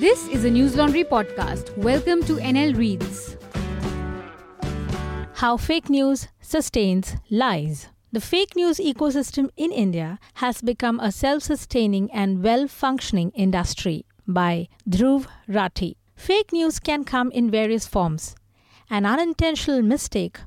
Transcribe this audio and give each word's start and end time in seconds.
This 0.00 0.28
is 0.28 0.44
a 0.44 0.50
News 0.50 0.76
Laundry 0.76 1.02
podcast. 1.02 1.76
Welcome 1.76 2.22
to 2.26 2.36
NL 2.36 2.76
Reads. 2.76 3.36
How 5.34 5.56
fake 5.56 5.90
news 5.90 6.28
sustains 6.40 7.16
lies. 7.30 7.88
The 8.12 8.20
fake 8.20 8.54
news 8.54 8.78
ecosystem 8.78 9.48
in 9.56 9.72
India 9.72 10.20
has 10.34 10.62
become 10.62 11.00
a 11.00 11.10
self 11.10 11.42
sustaining 11.42 12.12
and 12.12 12.44
well 12.44 12.68
functioning 12.68 13.32
industry. 13.34 14.04
By 14.24 14.68
Dhruv 14.88 15.26
Rathee. 15.48 15.96
Fake 16.14 16.52
news 16.52 16.78
can 16.78 17.02
come 17.02 17.32
in 17.32 17.50
various 17.50 17.88
forms 17.88 18.36
an 18.88 19.04
unintentional 19.04 19.82
mistake 19.82 20.38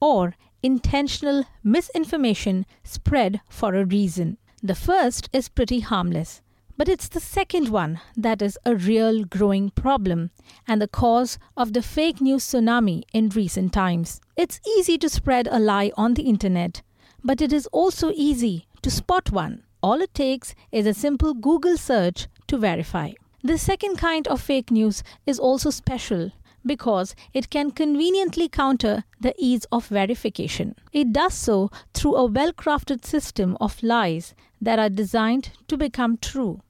or 0.00 0.36
intentional 0.62 1.42
misinformation 1.64 2.64
spread 2.84 3.40
for 3.48 3.74
a 3.74 3.84
reason. 3.84 4.38
The 4.62 4.76
first 4.76 5.28
is 5.32 5.48
pretty 5.48 5.80
harmless, 5.80 6.42
but 6.80 6.88
it's 6.88 7.08
the 7.08 7.20
second 7.20 7.68
one 7.68 8.00
that 8.16 8.40
is 8.40 8.58
a 8.64 8.74
real 8.74 9.22
growing 9.24 9.68
problem 9.68 10.30
and 10.66 10.80
the 10.80 10.88
cause 10.88 11.38
of 11.54 11.74
the 11.74 11.82
fake 11.82 12.22
news 12.22 12.42
tsunami 12.42 13.02
in 13.12 13.28
recent 13.28 13.70
times. 13.70 14.18
It's 14.34 14.62
easy 14.66 14.96
to 14.96 15.10
spread 15.10 15.46
a 15.50 15.58
lie 15.58 15.92
on 15.98 16.14
the 16.14 16.22
internet, 16.22 16.80
but 17.22 17.42
it 17.42 17.52
is 17.52 17.66
also 17.66 18.12
easy 18.14 18.66
to 18.80 18.90
spot 18.90 19.30
one. 19.30 19.62
All 19.82 20.00
it 20.00 20.14
takes 20.14 20.54
is 20.72 20.86
a 20.86 20.94
simple 20.94 21.34
Google 21.34 21.76
search 21.76 22.28
to 22.46 22.56
verify. 22.56 23.10
The 23.44 23.58
second 23.58 23.98
kind 23.98 24.26
of 24.26 24.40
fake 24.40 24.70
news 24.70 25.02
is 25.26 25.38
also 25.38 25.68
special 25.68 26.30
because 26.64 27.14
it 27.34 27.50
can 27.50 27.72
conveniently 27.72 28.48
counter 28.48 29.04
the 29.20 29.34
ease 29.36 29.66
of 29.70 29.86
verification. 29.88 30.76
It 30.94 31.12
does 31.12 31.34
so 31.34 31.70
through 31.92 32.16
a 32.16 32.24
well 32.24 32.54
crafted 32.54 33.04
system 33.04 33.58
of 33.60 33.82
lies 33.82 34.34
that 34.62 34.78
are 34.78 34.88
designed 34.88 35.50
to 35.68 35.76
become 35.76 36.16
true, 36.18 36.60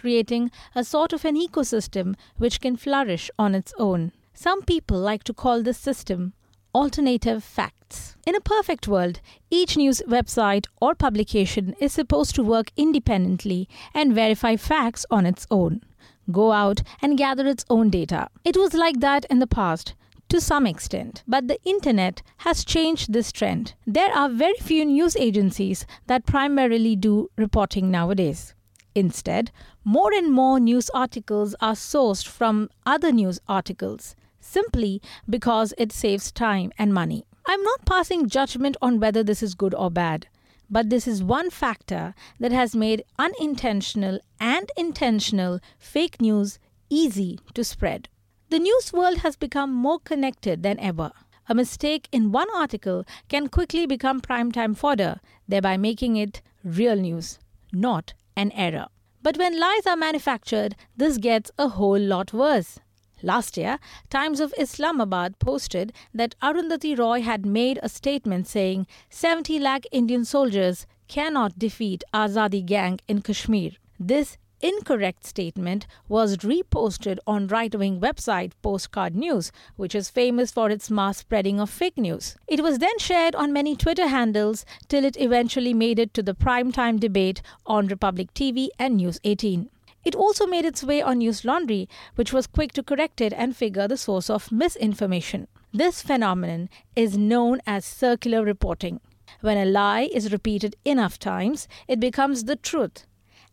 creating 0.00 0.50
a 0.74 0.82
sort 0.82 1.12
of 1.12 1.24
an 1.24 1.36
ecosystem 1.36 2.14
which 2.38 2.60
can 2.60 2.76
flourish 2.76 3.30
on 3.38 3.54
its 3.54 3.74
own. 3.78 4.12
Some 4.34 4.62
people 4.62 4.98
like 4.98 5.24
to 5.24 5.34
call 5.34 5.62
this 5.62 5.78
system 5.78 6.32
alternative 6.74 7.42
facts. 7.42 8.16
In 8.26 8.34
a 8.36 8.40
perfect 8.40 8.86
world, 8.86 9.20
each 9.50 9.76
news 9.76 10.02
website 10.08 10.66
or 10.80 10.94
publication 10.94 11.74
is 11.80 11.92
supposed 11.92 12.34
to 12.36 12.42
work 12.42 12.70
independently 12.76 13.68
and 13.92 14.14
verify 14.14 14.56
facts 14.56 15.04
on 15.10 15.26
its 15.26 15.46
own 15.50 15.82
go 16.30 16.52
out 16.52 16.82
and 17.02 17.18
gather 17.18 17.46
its 17.46 17.64
own 17.68 17.90
data. 17.90 18.28
It 18.44 18.56
was 18.56 18.72
like 18.72 19.00
that 19.00 19.24
in 19.28 19.40
the 19.40 19.46
past 19.46 19.94
to 20.28 20.40
some 20.40 20.66
extent. 20.66 21.22
But 21.26 21.48
the 21.48 21.58
internet 21.64 22.22
has 22.38 22.64
changed 22.64 23.12
this 23.12 23.32
trend. 23.32 23.74
There 23.86 24.12
are 24.12 24.28
very 24.28 24.54
few 24.60 24.84
news 24.84 25.16
agencies 25.16 25.86
that 26.06 26.26
primarily 26.26 26.96
do 26.96 27.30
reporting 27.36 27.90
nowadays. 27.90 28.54
Instead, 28.94 29.50
more 29.84 30.12
and 30.12 30.32
more 30.32 30.58
news 30.58 30.90
articles 30.90 31.54
are 31.60 31.74
sourced 31.74 32.26
from 32.26 32.68
other 32.84 33.12
news 33.12 33.40
articles 33.48 34.16
simply 34.40 35.00
because 35.28 35.74
it 35.78 35.92
saves 35.92 36.32
time 36.32 36.72
and 36.78 36.92
money. 36.92 37.24
I'm 37.46 37.62
not 37.62 37.84
passing 37.84 38.28
judgment 38.28 38.76
on 38.82 39.00
whether 39.00 39.22
this 39.22 39.42
is 39.42 39.54
good 39.54 39.74
or 39.74 39.90
bad. 39.90 40.26
But 40.72 40.88
this 40.88 41.08
is 41.08 41.22
one 41.22 41.50
factor 41.50 42.14
that 42.38 42.52
has 42.52 42.76
made 42.76 43.04
unintentional 43.18 44.20
and 44.38 44.70
intentional 44.76 45.58
fake 45.78 46.20
news 46.20 46.58
easy 46.88 47.40
to 47.54 47.64
spread. 47.64 48.08
The 48.50 48.60
news 48.60 48.92
world 48.92 49.18
has 49.18 49.36
become 49.36 49.72
more 49.72 49.98
connected 49.98 50.62
than 50.62 50.78
ever. 50.78 51.10
A 51.48 51.54
mistake 51.54 52.08
in 52.12 52.30
one 52.30 52.46
article 52.54 53.04
can 53.28 53.48
quickly 53.48 53.84
become 53.84 54.20
primetime 54.20 54.76
fodder, 54.76 55.18
thereby 55.48 55.76
making 55.76 56.16
it 56.16 56.40
real 56.62 56.94
news, 56.94 57.40
not 57.72 58.14
an 58.40 58.52
error. 58.52 58.86
But 59.22 59.36
when 59.36 59.60
lies 59.60 59.86
are 59.86 59.96
manufactured, 59.96 60.76
this 60.96 61.18
gets 61.18 61.50
a 61.58 61.68
whole 61.68 61.98
lot 61.98 62.32
worse. 62.32 62.78
Last 63.22 63.58
year, 63.58 63.78
Times 64.08 64.40
of 64.40 64.54
Islamabad 64.58 65.38
posted 65.38 65.92
that 66.14 66.34
Arundhati 66.42 66.98
Roy 66.98 67.20
had 67.20 67.44
made 67.44 67.78
a 67.82 67.90
statement 67.90 68.46
saying 68.46 68.86
70 69.10 69.58
lakh 69.58 69.84
Indian 69.92 70.24
soldiers 70.24 70.86
cannot 71.06 71.58
defeat 71.58 72.02
Azadi 72.14 72.64
gang 72.64 72.98
in 73.06 73.20
Kashmir. 73.20 73.72
This 73.98 74.38
incorrect 74.60 75.24
statement 75.24 75.86
was 76.08 76.38
reposted 76.38 77.18
on 77.26 77.46
right-wing 77.46 78.00
website 78.00 78.52
Postcard 78.62 79.14
News, 79.14 79.52
which 79.76 79.94
is 79.94 80.10
famous 80.10 80.50
for 80.50 80.70
its 80.70 80.90
mass 80.90 81.18
spreading 81.18 81.60
of 81.60 81.70
fake 81.70 81.96
news. 81.98 82.36
It 82.46 82.62
was 82.62 82.78
then 82.78 82.98
shared 82.98 83.34
on 83.34 83.52
many 83.52 83.76
Twitter 83.76 84.08
handles 84.08 84.64
till 84.88 85.04
it 85.04 85.16
eventually 85.20 85.74
made 85.74 85.98
it 85.98 86.14
to 86.14 86.22
the 86.22 86.34
primetime 86.34 87.00
debate 87.00 87.42
on 87.66 87.86
Republic 87.86 88.32
TV 88.34 88.68
and 88.78 88.96
News 88.96 89.18
18. 89.24 89.70
It 90.02 90.14
also 90.14 90.46
made 90.46 90.64
its 90.64 90.82
way 90.82 91.02
on 91.02 91.18
News 91.18 91.44
Laundry, 91.44 91.88
which 92.14 92.32
was 92.32 92.46
quick 92.46 92.72
to 92.72 92.82
correct 92.82 93.20
it 93.20 93.32
and 93.34 93.54
figure 93.54 93.86
the 93.86 93.96
source 93.96 94.30
of 94.30 94.50
misinformation. 94.50 95.46
This 95.72 96.02
phenomenon 96.02 96.68
is 96.96 97.18
known 97.18 97.60
as 97.66 97.84
circular 97.84 98.44
reporting. 98.44 99.00
When 99.40 99.56
a 99.56 99.64
lie 99.64 100.08
is 100.12 100.32
repeated 100.32 100.74
enough 100.84 101.18
times, 101.18 101.68
it 101.86 102.00
becomes 102.00 102.44
the 102.44 102.56
truth. 102.56 103.06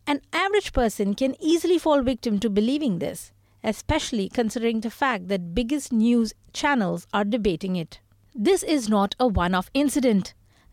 An 0.08 0.22
average 0.32 0.72
person 0.72 1.12
can 1.12 1.36
easily 1.38 1.76
fall 1.76 2.00
victim 2.00 2.38
to 2.38 2.48
believing 2.48 2.98
this, 2.98 3.30
especially 3.62 4.30
considering 4.30 4.80
the 4.80 4.90
fact 4.90 5.28
that 5.28 5.54
biggest 5.54 5.92
news 5.92 6.32
channels 6.54 7.06
are 7.12 7.24
debating 7.24 7.76
it. 7.76 8.00
This 8.34 8.62
is 8.62 8.88
not 8.88 9.14
a 9.20 9.26
one 9.26 9.54
off 9.54 9.70
incident. 9.74 10.32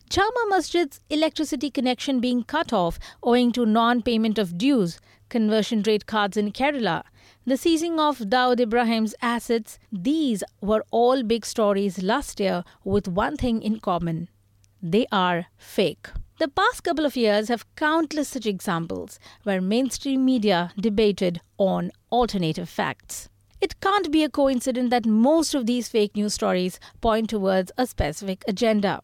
Jama 0.10 0.46
Masjid's 0.48 1.02
electricity 1.10 1.70
connection 1.70 2.22
being 2.22 2.44
cut 2.44 2.72
off 2.72 2.98
owing 3.24 3.52
to 3.52 3.66
non 3.66 4.02
payment 4.02 4.38
of 4.38 4.58
dues, 4.58 5.02
conversion 5.28 5.84
rate 5.86 6.06
cards 6.06 6.38
in 6.38 6.54
Kerala, 6.54 7.04
the 7.46 7.58
seizing 7.58 8.00
of 8.00 8.20
Dawood 8.20 8.62
Ibrahim's 8.62 9.16
assets, 9.22 9.78
these 9.92 10.46
were 10.62 10.86
all 10.92 11.24
big 11.24 11.46
stories 11.46 12.02
last 12.02 12.40
year 12.40 12.64
with 12.86 13.10
one 13.10 13.36
thing 13.36 13.62
in 13.62 13.82
common 13.82 14.30
they 14.82 15.06
are 15.12 15.48
fake. 15.58 16.08
The 16.38 16.50
past 16.50 16.84
couple 16.84 17.06
of 17.06 17.16
years 17.16 17.48
have 17.48 17.66
countless 17.78 18.28
such 18.28 18.46
examples 18.46 19.20
where 19.44 19.62
mainstream 19.62 20.26
media 20.26 20.74
debated 20.78 21.40
on 21.58 21.92
alternative 22.12 22.68
facts. 22.68 23.30
It 23.62 23.80
can't 23.80 24.12
be 24.12 24.22
a 24.26 24.30
coincidence 24.30 24.90
that 24.90 25.06
most 25.06 25.56
of 25.56 25.66
these 25.66 25.88
fake 25.88 26.14
news 26.14 26.34
stories 26.34 26.78
point 27.00 27.30
towards 27.30 27.72
a 27.78 27.88
specific 27.88 28.44
agenda. 28.50 29.00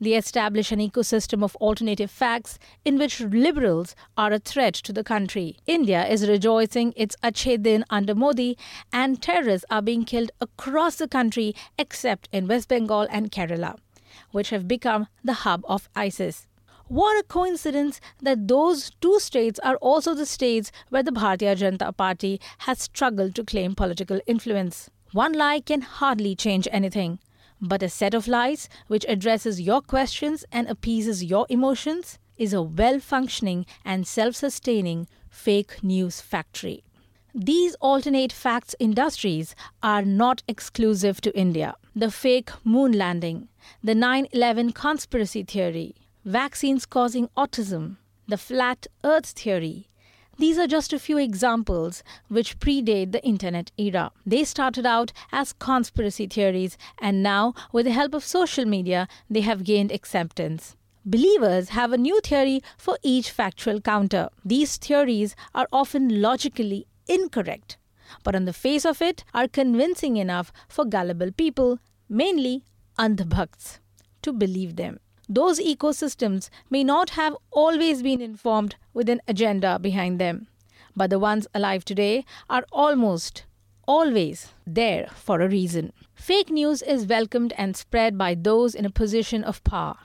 They 0.00 0.14
establish 0.14 0.72
an 0.72 0.80
ecosystem 0.80 1.44
of 1.44 1.54
alternative 1.56 2.10
facts 2.10 2.58
in 2.84 2.98
which 2.98 3.20
liberals 3.20 3.94
are 4.16 4.32
a 4.32 4.40
threat 4.40 4.74
to 4.74 4.92
the 4.92 5.04
country. 5.04 5.58
India 5.66 6.06
is 6.08 6.28
rejoicing 6.28 6.92
its 6.96 7.14
Din 7.22 7.84
under 7.88 8.16
Modi, 8.16 8.58
and 8.92 9.22
terrorists 9.22 9.64
are 9.70 9.82
being 9.82 10.04
killed 10.04 10.32
across 10.40 10.96
the 10.96 11.08
country 11.08 11.54
except 11.78 12.28
in 12.32 12.48
West 12.48 12.68
Bengal 12.68 13.06
and 13.10 13.30
Kerala, 13.30 13.76
which 14.30 14.50
have 14.50 14.68
become 14.68 15.06
the 15.24 15.44
hub 15.44 15.64
of 15.68 15.88
ISIS. 15.94 16.46
What 16.88 17.20
a 17.20 17.22
coincidence 17.22 18.00
that 18.22 18.48
those 18.48 18.90
two 19.00 19.20
states 19.20 19.60
are 19.60 19.76
also 19.76 20.14
the 20.14 20.24
states 20.24 20.72
where 20.88 21.02
the 21.02 21.10
Bharatiya 21.10 21.56
Janata 21.56 21.94
Party 21.94 22.40
has 22.60 22.80
struggled 22.80 23.34
to 23.34 23.44
claim 23.44 23.74
political 23.74 24.20
influence. 24.26 24.88
One 25.12 25.34
lie 25.34 25.60
can 25.60 25.82
hardly 25.82 26.34
change 26.34 26.66
anything. 26.70 27.18
But 27.60 27.82
a 27.82 27.88
set 27.88 28.14
of 28.14 28.28
lies 28.28 28.68
which 28.86 29.04
addresses 29.08 29.60
your 29.60 29.82
questions 29.82 30.44
and 30.50 30.68
appeases 30.68 31.24
your 31.24 31.44
emotions 31.50 32.18
is 32.38 32.52
a 32.54 32.62
well 32.62 33.00
functioning 33.00 33.66
and 33.84 34.06
self 34.06 34.36
sustaining 34.36 35.08
fake 35.28 35.82
news 35.82 36.20
factory. 36.20 36.84
These 37.40 37.76
alternate 37.76 38.32
facts 38.32 38.74
industries 38.80 39.54
are 39.80 40.02
not 40.02 40.42
exclusive 40.48 41.20
to 41.20 41.38
India. 41.38 41.76
The 41.94 42.10
fake 42.10 42.50
moon 42.64 42.90
landing, 42.90 43.46
the 43.80 43.94
9 43.94 44.26
11 44.32 44.72
conspiracy 44.72 45.44
theory, 45.44 45.94
vaccines 46.24 46.84
causing 46.84 47.28
autism, 47.36 47.98
the 48.26 48.38
flat 48.38 48.88
earth 49.04 49.26
theory, 49.26 49.86
these 50.36 50.58
are 50.58 50.66
just 50.66 50.92
a 50.92 50.98
few 50.98 51.16
examples 51.16 52.02
which 52.26 52.58
predate 52.58 53.12
the 53.12 53.24
internet 53.24 53.70
era. 53.78 54.10
They 54.26 54.42
started 54.42 54.84
out 54.84 55.12
as 55.30 55.52
conspiracy 55.52 56.26
theories, 56.26 56.76
and 57.00 57.22
now, 57.22 57.54
with 57.70 57.86
the 57.86 57.92
help 57.92 58.14
of 58.14 58.24
social 58.24 58.64
media, 58.64 59.06
they 59.30 59.42
have 59.42 59.62
gained 59.62 59.92
acceptance. 59.92 60.74
Believers 61.06 61.68
have 61.68 61.92
a 61.92 61.98
new 61.98 62.20
theory 62.20 62.62
for 62.76 62.98
each 63.04 63.30
factual 63.30 63.80
counter. 63.80 64.28
These 64.44 64.76
theories 64.78 65.36
are 65.54 65.68
often 65.72 66.20
logically 66.20 66.88
incorrect, 67.08 67.78
but 68.22 68.34
on 68.34 68.44
the 68.44 68.52
face 68.52 68.84
of 68.84 69.02
it 69.02 69.24
are 69.34 69.48
convincing 69.48 70.16
enough 70.16 70.52
for 70.68 70.84
gullible 70.84 71.32
people, 71.32 71.78
mainly 72.08 72.64
andhbhakts, 72.98 73.78
to 74.22 74.32
believe 74.32 74.76
them. 74.76 75.00
Those 75.28 75.60
ecosystems 75.60 76.48
may 76.70 76.82
not 76.84 77.10
have 77.10 77.36
always 77.50 78.02
been 78.02 78.20
informed 78.20 78.76
with 78.94 79.08
an 79.08 79.20
agenda 79.28 79.78
behind 79.78 80.18
them, 80.18 80.48
but 80.96 81.10
the 81.10 81.18
ones 81.18 81.46
alive 81.54 81.84
today 81.84 82.24
are 82.48 82.64
almost 82.72 83.44
always 83.86 84.52
there 84.66 85.08
for 85.14 85.40
a 85.40 85.48
reason. 85.48 85.92
Fake 86.14 86.50
news 86.50 86.82
is 86.82 87.06
welcomed 87.06 87.52
and 87.56 87.76
spread 87.76 88.18
by 88.18 88.34
those 88.34 88.74
in 88.74 88.84
a 88.84 88.90
position 88.90 89.44
of 89.44 89.62
power. 89.64 89.96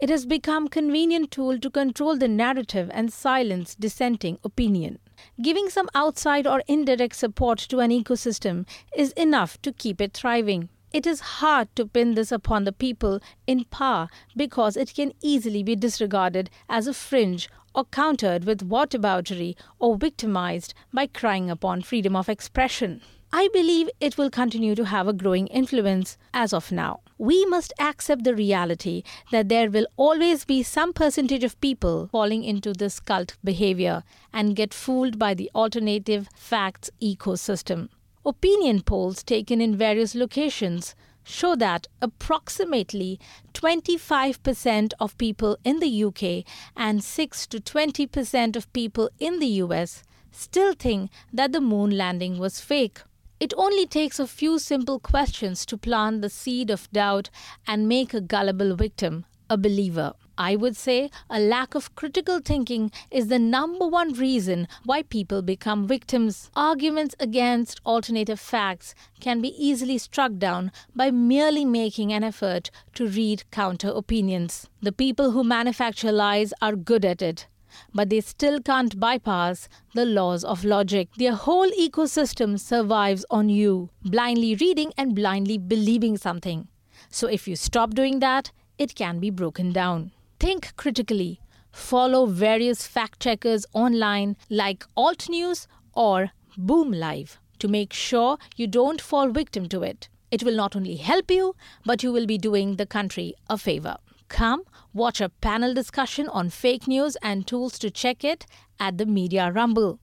It 0.00 0.08
has 0.08 0.26
become 0.26 0.68
convenient 0.68 1.30
tool 1.30 1.58
to 1.58 1.70
control 1.70 2.16
the 2.16 2.28
narrative 2.28 2.90
and 2.92 3.12
silence 3.12 3.74
dissenting 3.74 4.38
opinion. 4.44 4.98
Giving 5.40 5.68
some 5.68 5.88
outside 5.94 6.46
or 6.46 6.62
indirect 6.66 7.16
support 7.16 7.58
to 7.58 7.78
an 7.80 7.90
ecosystem 7.90 8.66
is 8.96 9.12
enough 9.12 9.60
to 9.62 9.72
keep 9.72 10.00
it 10.00 10.14
thriving. 10.14 10.68
It 10.92 11.06
is 11.06 11.20
hard 11.20 11.74
to 11.76 11.86
pin 11.86 12.14
this 12.14 12.30
upon 12.30 12.64
the 12.64 12.72
people 12.72 13.20
in 13.46 13.64
power 13.64 14.08
because 14.36 14.76
it 14.76 14.94
can 14.94 15.12
easily 15.22 15.62
be 15.62 15.74
disregarded 15.74 16.50
as 16.68 16.86
a 16.86 16.92
fringe 16.92 17.48
or 17.74 17.86
countered 17.86 18.44
with 18.44 18.68
whataboutery 18.68 19.56
or 19.78 19.96
victimized 19.96 20.74
by 20.92 21.06
crying 21.06 21.50
upon 21.50 21.80
freedom 21.80 22.14
of 22.14 22.28
expression. 22.28 23.00
I 23.34 23.48
believe 23.54 23.88
it 23.98 24.18
will 24.18 24.28
continue 24.28 24.74
to 24.74 24.84
have 24.84 25.08
a 25.08 25.14
growing 25.14 25.46
influence 25.46 26.18
as 26.34 26.52
of 26.52 26.70
now. 26.70 27.00
We 27.16 27.46
must 27.46 27.72
accept 27.78 28.24
the 28.24 28.34
reality 28.34 29.04
that 29.30 29.48
there 29.48 29.70
will 29.70 29.86
always 29.96 30.44
be 30.44 30.62
some 30.62 30.92
percentage 30.92 31.42
of 31.42 31.58
people 31.62 32.08
falling 32.08 32.44
into 32.44 32.74
this 32.74 33.00
cult 33.00 33.38
behavior 33.42 34.02
and 34.34 34.54
get 34.54 34.74
fooled 34.74 35.18
by 35.18 35.32
the 35.32 35.50
alternative 35.54 36.28
facts 36.36 36.90
ecosystem. 37.00 37.88
Opinion 38.26 38.82
polls 38.82 39.22
taken 39.22 39.62
in 39.62 39.76
various 39.76 40.14
locations 40.14 40.94
show 41.24 41.56
that 41.56 41.86
approximately 42.02 43.18
25% 43.54 44.92
of 45.00 45.16
people 45.16 45.56
in 45.64 45.80
the 45.80 46.04
UK 46.04 46.44
and 46.76 47.02
6 47.02 47.46
to 47.46 47.60
20% 47.60 48.56
of 48.56 48.70
people 48.74 49.08
in 49.18 49.38
the 49.38 49.62
US 49.64 50.02
still 50.32 50.74
think 50.74 51.10
that 51.32 51.52
the 51.52 51.62
moon 51.62 51.96
landing 51.96 52.38
was 52.38 52.60
fake. 52.60 53.00
It 53.42 53.52
only 53.56 53.86
takes 53.86 54.20
a 54.20 54.28
few 54.28 54.60
simple 54.60 55.00
questions 55.00 55.66
to 55.66 55.76
plant 55.76 56.22
the 56.22 56.30
seed 56.30 56.70
of 56.70 56.88
doubt 56.92 57.28
and 57.66 57.88
make 57.88 58.14
a 58.14 58.20
gullible 58.20 58.76
victim 58.76 59.24
a 59.50 59.56
believer. 59.58 60.12
I 60.38 60.54
would 60.54 60.76
say 60.76 61.10
a 61.28 61.40
lack 61.40 61.74
of 61.74 61.96
critical 61.96 62.38
thinking 62.38 62.92
is 63.10 63.26
the 63.26 63.40
number 63.40 63.88
one 63.88 64.12
reason 64.12 64.68
why 64.84 65.02
people 65.02 65.42
become 65.42 65.88
victims. 65.88 66.50
Arguments 66.54 67.16
against 67.18 67.80
alternative 67.84 68.38
facts 68.38 68.94
can 69.18 69.40
be 69.40 69.52
easily 69.58 69.98
struck 69.98 70.38
down 70.38 70.70
by 70.94 71.10
merely 71.10 71.64
making 71.64 72.12
an 72.12 72.22
effort 72.22 72.70
to 72.94 73.08
read 73.08 73.50
counter 73.50 73.88
opinions. 73.88 74.68
The 74.80 74.92
people 74.92 75.32
who 75.32 75.42
manufacture 75.42 76.12
lies 76.12 76.54
are 76.62 76.76
good 76.76 77.04
at 77.04 77.20
it. 77.20 77.48
But 77.94 78.10
they 78.10 78.20
still 78.20 78.60
can't 78.60 78.98
bypass 78.98 79.68
the 79.94 80.04
laws 80.04 80.44
of 80.44 80.64
logic. 80.64 81.08
Their 81.16 81.34
whole 81.34 81.70
ecosystem 81.70 82.58
survives 82.58 83.24
on 83.30 83.48
you 83.48 83.90
blindly 84.02 84.54
reading 84.54 84.92
and 84.96 85.14
blindly 85.14 85.58
believing 85.58 86.16
something. 86.16 86.68
So, 87.08 87.26
if 87.26 87.46
you 87.48 87.56
stop 87.56 87.94
doing 87.94 88.20
that, 88.20 88.52
it 88.78 88.94
can 88.94 89.18
be 89.18 89.30
broken 89.30 89.72
down. 89.72 90.12
Think 90.38 90.74
critically. 90.76 91.40
Follow 91.72 92.26
various 92.26 92.86
fact 92.86 93.20
checkers 93.20 93.64
online 93.72 94.36
like 94.50 94.84
Alt 94.96 95.28
News 95.28 95.66
or 95.94 96.30
Boom 96.56 96.92
Live 96.92 97.38
to 97.58 97.68
make 97.68 97.92
sure 97.92 98.38
you 98.56 98.66
don't 98.66 99.00
fall 99.00 99.30
victim 99.30 99.68
to 99.68 99.82
it. 99.82 100.08
It 100.30 100.42
will 100.42 100.56
not 100.56 100.74
only 100.74 100.96
help 100.96 101.30
you, 101.30 101.54
but 101.84 102.02
you 102.02 102.12
will 102.12 102.26
be 102.26 102.38
doing 102.38 102.76
the 102.76 102.86
country 102.86 103.34
a 103.48 103.56
favor. 103.56 103.96
Come, 104.32 104.62
watch 104.94 105.20
a 105.20 105.28
panel 105.28 105.74
discussion 105.74 106.26
on 106.26 106.48
fake 106.48 106.88
news 106.88 107.18
and 107.22 107.46
tools 107.46 107.78
to 107.78 107.90
check 107.90 108.24
it 108.24 108.46
at 108.80 108.96
the 108.96 109.04
Media 109.04 109.52
Rumble. 109.52 109.98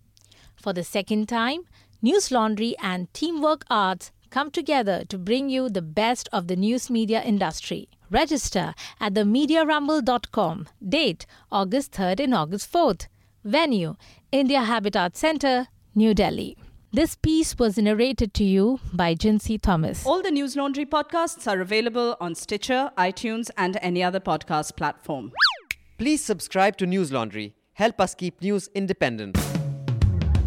For 0.55 0.71
the 0.71 0.83
second 0.83 1.27
time, 1.27 1.61
News 2.03 2.29
Laundry 2.29 2.75
and 2.79 3.11
Teamwork 3.11 3.65
Arts 3.71 4.11
come 4.29 4.51
together 4.51 5.03
to 5.05 5.17
bring 5.17 5.49
you 5.49 5.67
the 5.67 5.81
best 5.81 6.29
of 6.31 6.47
the 6.47 6.55
news 6.55 6.91
media 6.91 7.23
industry. 7.23 7.89
Register 8.11 8.75
at 8.99 9.15
themediarumble.com. 9.15 10.67
Date 10.87 11.25
August 11.51 11.91
3rd 11.93 12.19
and 12.25 12.35
August 12.35 12.71
4th. 12.71 13.07
Venue 13.43 13.95
India 14.31 14.61
Habitat 14.61 15.17
Center, 15.17 15.69
New 15.95 16.13
Delhi. 16.13 16.55
This 16.91 17.15
piece 17.15 17.55
was 17.59 17.77
narrated 17.77 18.33
to 18.33 18.43
you 18.43 18.79
by 18.91 19.13
Jinsey 19.13 19.61
Thomas. 19.61 20.03
All 20.07 20.23
the 20.23 20.31
News 20.31 20.55
Laundry 20.55 20.87
podcasts 20.87 21.45
are 21.45 21.61
available 21.61 22.17
on 22.19 22.33
Stitcher, 22.33 22.89
iTunes, 22.97 23.51
and 23.57 23.77
any 23.83 24.01
other 24.01 24.19
podcast 24.19 24.75
platform. 24.75 25.31
Please 25.99 26.23
subscribe 26.23 26.77
to 26.77 26.87
News 26.87 27.11
Laundry. 27.11 27.53
Help 27.73 28.01
us 28.01 28.15
keep 28.15 28.41
news 28.41 28.69
independent. 28.73 29.35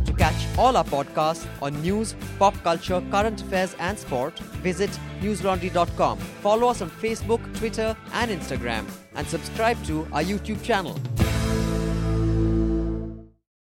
To 0.04 0.12
catch 0.18 0.34
all 0.58 0.76
our 0.76 0.84
podcasts 0.84 1.46
on 1.62 1.80
news, 1.80 2.16
pop 2.40 2.60
culture, 2.64 3.00
current 3.12 3.40
affairs, 3.40 3.76
and 3.78 3.96
sport, 3.96 4.36
visit 4.64 4.90
newslaundry.com. 5.20 6.18
Follow 6.18 6.66
us 6.66 6.82
on 6.82 6.90
Facebook, 6.90 7.40
Twitter, 7.56 7.96
and 8.14 8.32
Instagram, 8.32 8.84
and 9.14 9.24
subscribe 9.28 9.80
to 9.84 10.08
our 10.12 10.24
YouTube 10.24 10.60
channel. 10.64 10.98